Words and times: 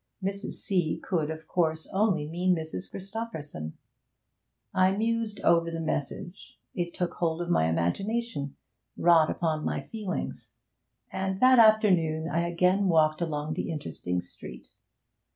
Mrs. 0.23 0.53
C. 0.53 0.99
could, 1.03 1.29
of 1.29 1.47
course, 1.47 1.87
only 1.93 2.27
mean 2.27 2.55
Mrs. 2.55 2.89
Christopherson. 2.89 3.77
I 4.73 4.97
mused 4.97 5.39
over 5.41 5.69
the 5.69 5.79
message 5.79 6.57
it 6.73 6.95
took 6.95 7.13
hold 7.13 7.39
of 7.39 7.51
my 7.51 7.67
imagination, 7.69 8.55
wrought 8.97 9.29
upon 9.29 9.63
my 9.63 9.79
feelings; 9.79 10.55
and 11.11 11.39
that 11.39 11.59
afternoon 11.59 12.27
I 12.27 12.47
again 12.47 12.87
walked 12.87 13.21
along 13.21 13.53
the 13.53 13.69
interesting 13.71 14.21
street. 14.21 14.69